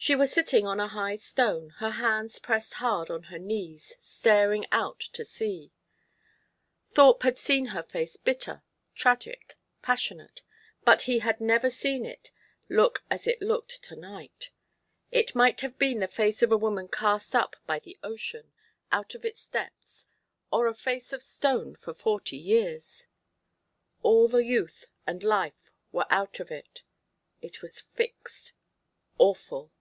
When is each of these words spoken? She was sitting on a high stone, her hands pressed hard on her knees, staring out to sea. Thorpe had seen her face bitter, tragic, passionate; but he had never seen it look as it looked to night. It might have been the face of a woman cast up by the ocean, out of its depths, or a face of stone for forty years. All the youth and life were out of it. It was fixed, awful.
She 0.00 0.14
was 0.14 0.32
sitting 0.32 0.64
on 0.64 0.78
a 0.78 0.86
high 0.86 1.16
stone, 1.16 1.70
her 1.78 1.90
hands 1.90 2.38
pressed 2.38 2.74
hard 2.74 3.10
on 3.10 3.24
her 3.24 3.38
knees, 3.38 3.96
staring 3.98 4.64
out 4.70 5.00
to 5.00 5.24
sea. 5.24 5.72
Thorpe 6.84 7.24
had 7.24 7.36
seen 7.36 7.66
her 7.66 7.82
face 7.82 8.16
bitter, 8.16 8.62
tragic, 8.94 9.56
passionate; 9.82 10.42
but 10.84 11.02
he 11.02 11.18
had 11.18 11.40
never 11.40 11.68
seen 11.68 12.06
it 12.06 12.30
look 12.68 13.02
as 13.10 13.26
it 13.26 13.42
looked 13.42 13.82
to 13.82 13.96
night. 13.96 14.50
It 15.10 15.34
might 15.34 15.62
have 15.62 15.80
been 15.80 15.98
the 15.98 16.06
face 16.06 16.42
of 16.42 16.52
a 16.52 16.56
woman 16.56 16.86
cast 16.86 17.34
up 17.34 17.56
by 17.66 17.80
the 17.80 17.98
ocean, 18.04 18.52
out 18.92 19.16
of 19.16 19.24
its 19.24 19.48
depths, 19.48 20.06
or 20.52 20.68
a 20.68 20.74
face 20.74 21.12
of 21.12 21.24
stone 21.24 21.74
for 21.74 21.92
forty 21.92 22.36
years. 22.36 23.08
All 24.04 24.28
the 24.28 24.44
youth 24.44 24.86
and 25.08 25.24
life 25.24 25.72
were 25.90 26.06
out 26.08 26.38
of 26.38 26.52
it. 26.52 26.84
It 27.42 27.62
was 27.62 27.80
fixed, 27.80 28.52
awful. 29.18 29.72